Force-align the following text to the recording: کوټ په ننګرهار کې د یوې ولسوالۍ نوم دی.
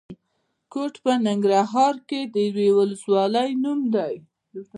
کوټ 0.73 0.93
په 1.03 1.11
ننګرهار 1.27 1.95
کې 2.07 2.19
د 2.33 2.35
یوې 2.47 2.69
ولسوالۍ 2.77 3.51
نوم 3.63 3.79
دی. 3.95 4.15